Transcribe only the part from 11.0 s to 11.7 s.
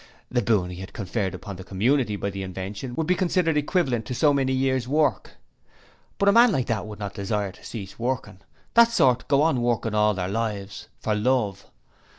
love.